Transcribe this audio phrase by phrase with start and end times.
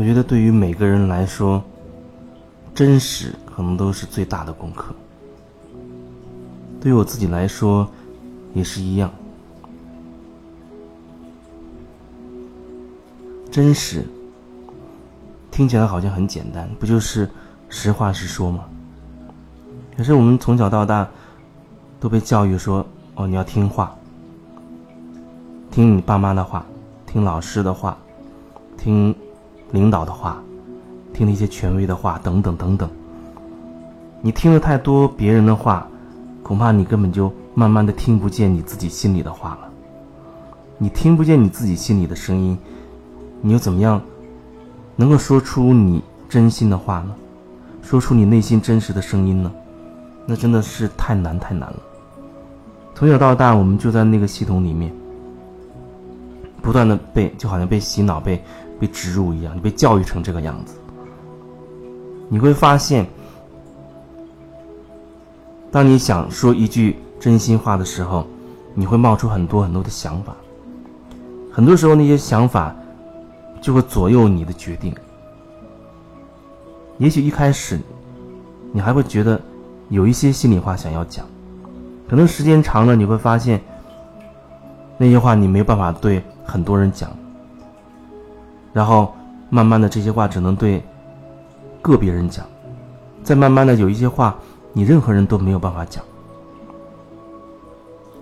[0.00, 1.62] 我觉得对于每个人来说，
[2.74, 4.94] 真实可能都是最大的功课。
[6.80, 7.86] 对于我自己来说，
[8.54, 9.10] 也是一样。
[13.50, 14.02] 真实
[15.50, 17.28] 听起来好像很简单，不就是
[17.68, 18.64] 实话实说吗？
[19.98, 21.06] 可是我们从小到大
[22.00, 22.86] 都被教育说
[23.16, 23.94] ：“哦，你要听话，
[25.70, 26.64] 听你爸妈的话，
[27.06, 27.98] 听老师的话，
[28.78, 29.14] 听
[29.72, 30.42] 领导的话，
[31.12, 32.88] 听那些权威的话，等等等等。”
[34.22, 35.86] 你听了太多别人的话，
[36.42, 39.68] 恐怕你根本就慢慢的听不见你自己心里的话了。
[40.76, 42.58] 你听不见你自己心里的声音。
[43.40, 44.00] 你又怎么样，
[44.96, 47.14] 能够说出你真心的话呢？
[47.82, 49.50] 说出你内心真实的声音呢？
[50.26, 51.76] 那真的是太难太难了。
[52.94, 54.92] 从小到大，我们就在那个系统里面，
[56.60, 58.42] 不断的被，就好像被洗脑、被
[58.80, 60.74] 被植入一样，你被教育成这个样子。
[62.28, 63.06] 你会发现，
[65.70, 68.26] 当你想说一句真心话的时候，
[68.74, 70.34] 你会冒出很多很多的想法。
[71.52, 72.74] 很多时候，那些想法。
[73.62, 74.90] 就会左右你的决定。
[76.96, 77.78] 也许一开始，
[78.72, 79.38] 你还会觉得
[79.90, 81.26] 有一些心里话想要讲，
[82.08, 83.60] 可能时间长了，你会发现
[84.96, 87.10] 那些话你没办法对很多人讲，
[88.72, 89.14] 然后
[89.48, 90.82] 慢慢的这些话只能对
[91.82, 92.46] 个别人讲，
[93.22, 94.36] 再慢慢的有一些话
[94.72, 96.04] 你任何人都没有办法讲，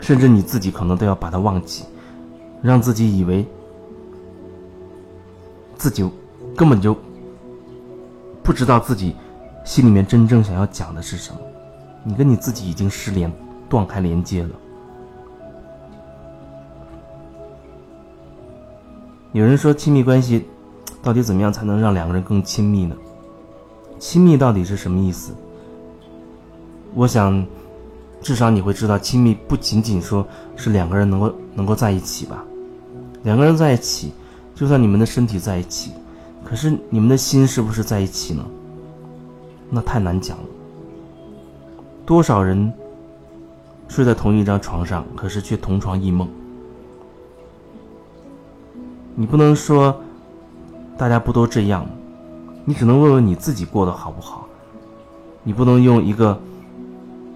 [0.00, 1.84] 甚至你自己可能都要把它忘记，
[2.62, 3.46] 让自己以为。
[5.76, 6.04] 自己
[6.56, 6.92] 根本就
[8.42, 9.14] 不知道自己
[9.64, 11.38] 心里面真正想要讲的是什么，
[12.02, 13.32] 你跟你自己已经失联、
[13.68, 14.50] 断开连接了。
[19.32, 20.46] 有人说，亲密关系
[21.02, 22.96] 到底怎么样才能让两个人更亲密呢？
[23.98, 25.32] 亲密到底是什么意思？
[26.94, 27.46] 我想，
[28.22, 32.42] 至少你会知道，亲密不仅仅说是两个人能够能够在一起吧，
[33.22, 34.12] 两个人在一起。
[34.54, 35.92] 就算你们的身体在一起，
[36.42, 38.44] 可是你们的心是不是在一起呢？
[39.70, 40.44] 那太难讲了。
[42.06, 42.72] 多少人
[43.86, 46.26] 睡在同一张床上，可是却同床异梦。
[49.20, 50.00] 你不能说
[50.96, 51.84] 大家不都这样，
[52.64, 54.46] 你只能问问你自己过得好不好。
[55.42, 56.40] 你不能用一个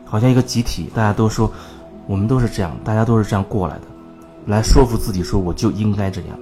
[0.04, 1.50] 好像一个集体，大家都说
[2.06, 3.82] 我们都是这样，大家都是这样过来的，
[4.47, 6.38] 来说服自己说我就应该这样。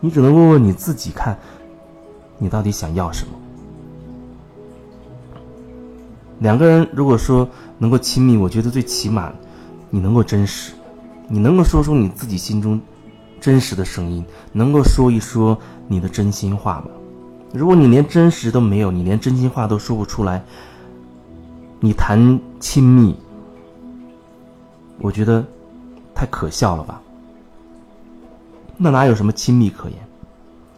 [0.00, 1.38] 你只能问问你自己，看，
[2.36, 3.32] 你到底想要什么？
[6.40, 9.32] 两个人如果说能够亲密，我觉得最起码，
[9.90, 10.72] 你能够真实，
[11.28, 12.80] 你能够说出你自己心中
[13.40, 15.58] 真实的声音，能够说一说
[15.88, 16.88] 你的真心话吗。
[17.52, 20.44] 如果你连真实都没有，你连真心话都说不出来，
[21.80, 23.16] 你谈亲密，
[24.98, 25.44] 我觉得
[26.14, 27.00] 太可笑了吧。
[28.76, 29.98] 那哪有什么亲密可言？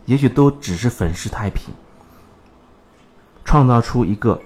[0.06, 1.72] 也许都只是粉饰太平，
[3.44, 4.40] 创造出一个，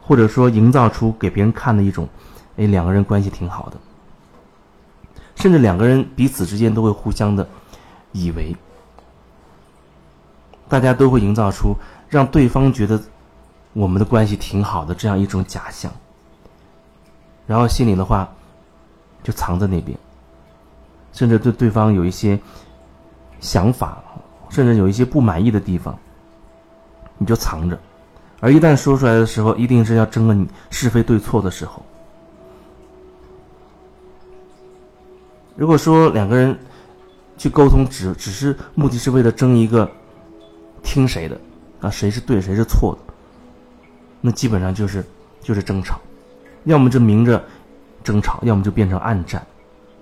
[0.00, 2.08] 或者说营造出给别人看的一种，
[2.56, 3.76] 哎，两个人关系挺好的，
[5.38, 7.48] 甚至两个人彼此之间都会互相的
[8.12, 8.54] 以为，
[10.68, 11.76] 大家都会营造出
[12.08, 13.00] 让对方觉得
[13.72, 15.92] 我们的关系挺好的这样一种假象，
[17.46, 18.28] 然后心里的话
[19.22, 19.96] 就藏在那边。
[21.12, 22.38] 甚至对对方有一些
[23.40, 24.02] 想法，
[24.50, 25.96] 甚至有一些不满意的地方，
[27.16, 27.78] 你就藏着，
[28.40, 31.82] 而一旦说出来的时候，一定是要争个你是非对错的时候。
[35.58, 36.56] 如果说两个人
[37.36, 39.90] 去沟通，只只是目的是为了争一个
[40.84, 41.36] 听谁的
[41.80, 43.12] 啊，谁是对谁是错的，
[44.20, 45.04] 那基本上就是
[45.42, 46.00] 就是争吵，
[46.62, 47.42] 要么就明着
[48.04, 49.44] 争吵，要么就变成暗战，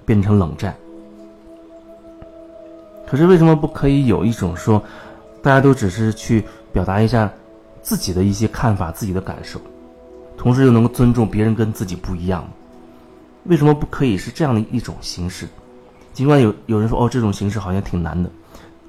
[0.04, 0.76] 变成冷战。
[3.06, 4.82] 可是为什么不可以有一种说，
[5.40, 7.32] 大家都只是去表达一下
[7.80, 9.58] 自己的一些看法、自己的感受，
[10.36, 12.46] 同时又能够尊重别人跟自己不一样？
[13.48, 15.46] 为什么不可以是这样的一种形式？
[16.12, 18.30] 尽管有有人说哦，这种形式好像挺难的，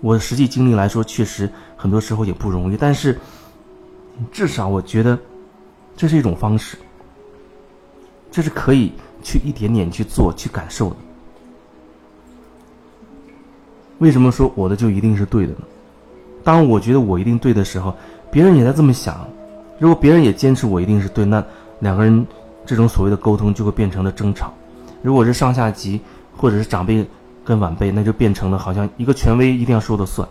[0.02, 2.78] 我实际经历来说，确实很多时候也不容易。
[2.78, 3.20] 但是
[4.32, 5.20] 至少我觉得
[5.96, 6.78] 这是一种方式，
[8.32, 10.96] 这是可以去一点点去做、去感受的。
[14.00, 15.62] 为什么说我的就一定是对的呢？
[16.44, 17.94] 当我觉得我一定对的时候，
[18.32, 19.28] 别人也在这么想。
[19.80, 21.44] 如果别人也坚持我一定是对，那
[21.80, 22.26] 两个人
[22.68, 24.54] 这种所谓的沟通就会变成了争吵。
[25.02, 26.02] 如果是上下级
[26.36, 27.04] 或者是长辈
[27.46, 30.28] 跟晚辈，那就变成了好像一个权威一定要说的算。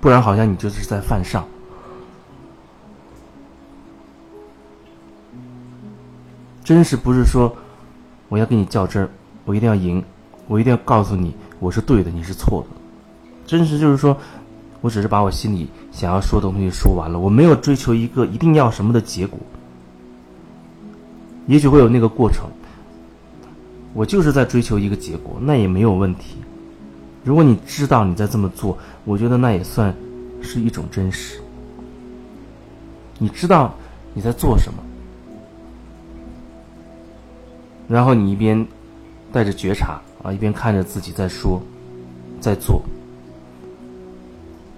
[0.00, 1.44] 不然好像你就是在犯上。
[6.62, 7.54] 真实不是说
[8.28, 9.08] 我要跟你较真儿，
[9.44, 10.04] 我一定要赢，
[10.46, 12.76] 我一定要告诉你我是对的，你是错的。
[13.44, 14.16] 真实就是说，
[14.86, 19.36] 我只是把我心里想要说的东西说完了，我没有追求一个一定要什么的结果。
[21.48, 22.48] 也许会有那个过程，
[23.94, 26.36] 我就是在追求一个结果，那也没有问题。
[27.24, 29.92] 如果你知道你在这么做，我觉得那也算
[30.40, 31.40] 是一种真实。
[33.18, 33.74] 你知道
[34.14, 34.78] 你在做什么。
[37.88, 38.64] 然后你一边
[39.32, 41.60] 带着觉察啊，一边看着自己在说，
[42.40, 42.80] 在做，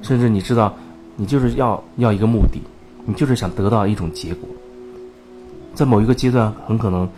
[0.02, 0.74] 甚至你知道，
[1.16, 2.60] 你就是要要一个目的，
[3.04, 4.48] 你就是想得到一种结果，
[5.74, 7.08] 在某一个阶段很可能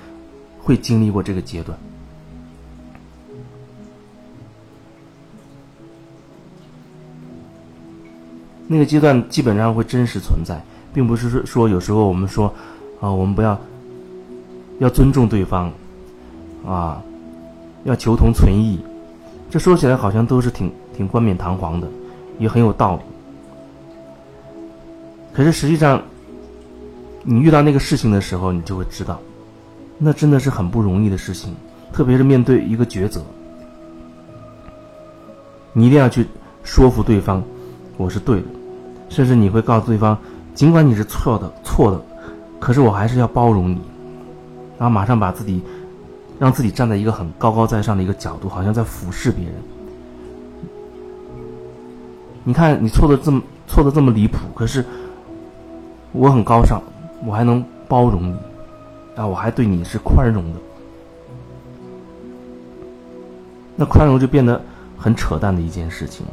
[0.58, 1.78] 会经历过这个阶段，
[8.66, 10.60] 那个阶段基本上会真实存在，
[10.92, 12.52] 并不是说有时候我们说
[13.00, 13.58] 啊，我们不要
[14.78, 15.70] 要尊重对方。
[16.62, 17.02] 啊，
[17.84, 18.78] 要求同存异，
[19.48, 21.88] 这说起来好像都是挺挺冠冕堂皇的，
[22.40, 23.02] 也很有道理。
[25.32, 26.02] 可是实际上，
[27.22, 29.20] 你遇到那个事情的时候，你就会知道，
[29.96, 31.54] 那真的是很不容易的事情，
[31.92, 33.22] 特别是面对一个抉择，
[35.72, 36.26] 你一定要去
[36.64, 37.40] 说服对方，
[37.96, 38.46] 我是对的，
[39.08, 40.18] 甚至你会告诉对方，
[40.52, 42.00] 尽管你是错的，错的，
[42.58, 43.80] 可是我还是要包容你，
[44.76, 45.62] 然后马上把自己。
[46.40, 49.54] 让自己站在一个很高高在上的一个角度，好像在俯视别人。
[52.50, 54.84] 你看，你错的这么错的这么离谱，可是
[56.10, 56.82] 我很高尚，
[57.24, 58.36] 我还能包容你，
[59.14, 60.58] 啊，我还对你是宽容的。
[63.76, 64.60] 那宽容就变得
[64.98, 66.26] 很扯淡的一件事情。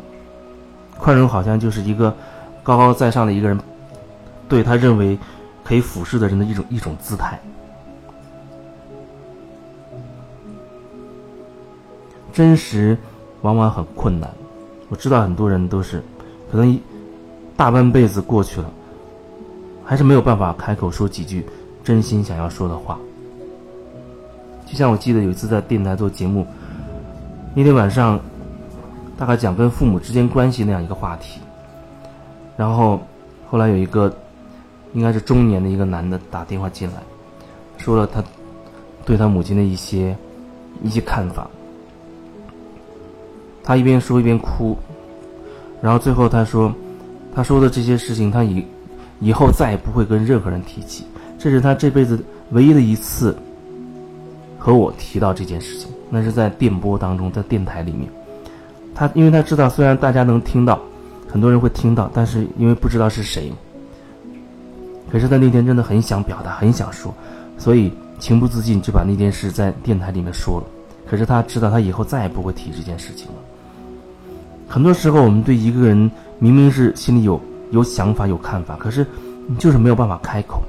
[0.98, 2.12] 宽容好像就是一个
[2.64, 3.60] 高高在上的一个人，
[4.50, 5.16] 对他认为
[5.64, 7.40] 可以俯视的人的一种一种姿态。
[12.34, 12.98] 真实
[13.44, 14.28] 往往很困难，
[14.90, 16.02] 我知道很多人都是，
[16.52, 16.82] 可能一
[17.56, 18.72] 大半辈子过去了，
[19.84, 21.46] 还是没有办法开口说几句
[21.84, 22.98] 真心想要说的话。
[24.66, 26.46] 就像我记得有一次在电台做节目，
[27.54, 28.20] 那天晚上
[29.18, 31.40] 大概讲跟父母之间关系那样一个话题，
[32.56, 33.02] 然后
[33.50, 34.14] 后来有一个
[34.94, 36.96] 应该是中年的一个男的打电话进来，
[37.78, 38.24] 说了他
[39.06, 40.16] 对他母亲的一些
[40.84, 41.50] 一些看法。
[43.68, 44.78] 他一边说一边哭，
[45.82, 46.74] 然后最后他说
[47.36, 48.66] ：“他说的这些事情，他以
[49.20, 51.04] 以后再也不会跟任何人提起。
[51.38, 53.38] 这是他这辈子唯一的一次
[54.58, 55.92] 和我提到这件事情。
[56.10, 58.10] 那是在电波当中，在电台里面。
[58.96, 60.80] 他因为他知道，虽然大家能听到，
[61.28, 63.52] 很多人会听到，但是因为不知道是谁。
[65.12, 67.14] 可是他那天真的很想表达，很想说，
[67.58, 70.66] 所以情不自禁就把那件事在电台里面说了。
[71.06, 73.34] 可是他知道，他以后再也不会提这件事情了。”
[74.68, 77.40] 很多时候，我们对一个人明明是心里有
[77.72, 79.06] 有想法、有看法，可是
[79.48, 80.62] 你就是没有办法开口。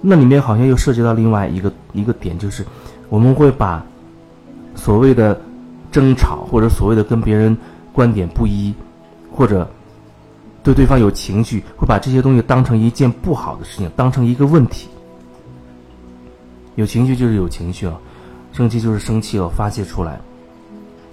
[0.00, 2.64] 那里面好像又涉及到另外一个一个点，就是
[3.08, 3.84] 我们会把
[4.74, 5.38] 所谓的
[5.90, 7.56] 争吵，或者所谓的跟别人
[7.92, 8.72] 观点不一，
[9.30, 9.68] 或者
[10.62, 14.88] 对对方有情绪，会把这些东西当成一件不好的事情，当成一个问题。
[16.76, 18.00] 有情绪就是有情绪了，
[18.52, 20.18] 生气就是生气了，发泄出来。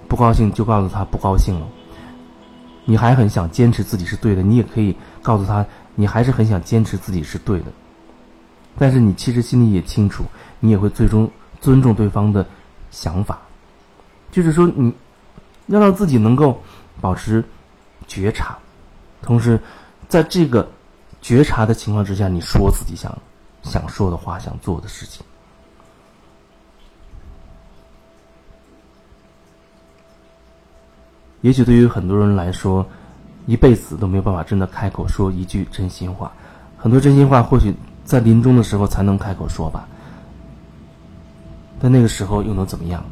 [0.08, 1.68] 不高兴就告诉他不高兴了。
[2.86, 7.66] 你还很想坚持自己是对的，你也可以告诉他，你还是很想坚持自己是对的。
[8.78, 10.24] 但是你其实心里也清楚，
[10.60, 12.46] 你也会最终尊重对方的
[12.90, 13.40] 想法。
[14.32, 14.94] 就是说，你
[15.66, 16.62] 要让自己能够
[17.02, 17.44] 保持
[18.08, 18.58] 觉察，
[19.22, 19.60] 同时
[20.08, 20.70] 在这个
[21.22, 23.18] 觉察的情况之下，你说自己想
[23.64, 25.26] 想说的话、想做的事情。
[31.42, 32.86] 也许对于很多人来说，
[33.46, 36.32] 一辈子都没有办法真的开口说一句真心话。
[36.78, 39.88] 很多真心话或许在临终的时候才能开口说吧，
[41.80, 43.04] 但那个时候又能怎么样？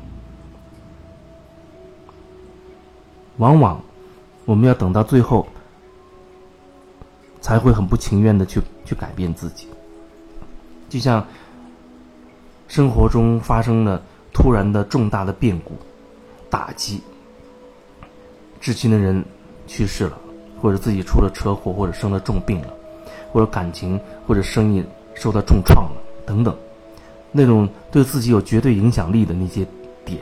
[3.38, 3.82] 往往
[4.46, 5.48] 我们要等到最后，
[7.42, 9.68] 才会很不情愿的去去改变自己。
[10.88, 11.26] 就像
[12.68, 14.02] 生活中发生的
[14.34, 15.74] 突然的重大的变故、
[16.50, 17.02] 打击。
[18.66, 19.24] 至亲的人
[19.68, 20.18] 去世了，
[20.60, 22.74] 或者自己出了车祸，或者生了重病了，
[23.32, 26.58] 或者感情或者生意受到重创了，等等，
[27.32, 29.64] 那种对自己有绝对影响力的那些
[30.04, 30.20] 点，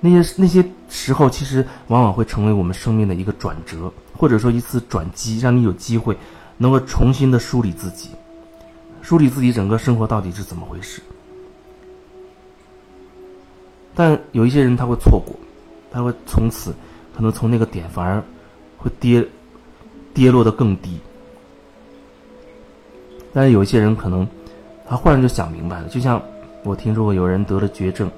[0.00, 6.18] 那些那些时候，其实往往会成为我们生命的一个转折，或者说一次转机，让你有机会
[6.58, 8.08] 能够重新的梳理自己，
[9.00, 11.00] 梳理自己整个生活到底是怎么回事。
[13.94, 15.36] 但有一些人他会错过，
[15.92, 16.74] 他会从此
[17.14, 18.22] 可能从那个点反而
[18.76, 19.26] 会跌
[20.14, 20.98] 跌落的更低。
[23.32, 24.26] 但是有一些人可能
[24.86, 26.22] 他忽然就想明白了，就像
[26.64, 28.10] 我听说过有人得了绝症，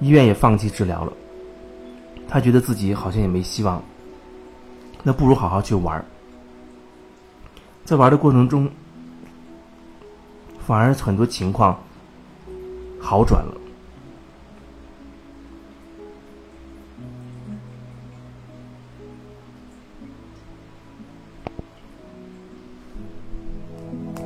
[0.00, 1.12] 医院也放弃治疗了，
[2.28, 3.82] 他觉得自己好像也没希望，
[5.02, 6.04] 那不如好好去玩
[7.84, 8.68] 在玩的过程中，
[10.66, 11.78] 反而很多情况
[13.00, 13.54] 好转了。